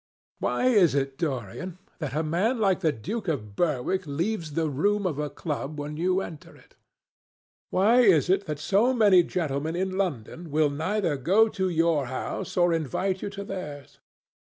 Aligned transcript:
Why 0.39 0.65
is 0.65 0.95
it, 0.95 1.19
Dorian, 1.19 1.77
that 1.99 2.15
a 2.15 2.23
man 2.23 2.57
like 2.57 2.79
the 2.79 2.91
Duke 2.91 3.27
of 3.27 3.55
Berwick 3.55 4.07
leaves 4.07 4.53
the 4.53 4.67
room 4.67 5.05
of 5.05 5.19
a 5.19 5.29
club 5.29 5.77
when 5.79 5.95
you 5.95 6.21
enter 6.21 6.55
it? 6.55 6.73
Why 7.69 7.99
is 7.99 8.27
it 8.27 8.47
that 8.47 8.57
so 8.57 8.95
many 8.95 9.21
gentlemen 9.21 9.75
in 9.75 9.95
London 9.99 10.49
will 10.49 10.71
neither 10.71 11.17
go 11.17 11.47
to 11.49 11.69
your 11.69 12.07
house 12.07 12.57
or 12.57 12.73
invite 12.73 13.21
you 13.21 13.29
to 13.29 13.43
theirs? 13.43 13.99